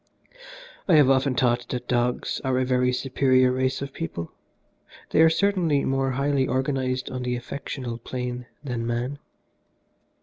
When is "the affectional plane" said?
7.21-8.47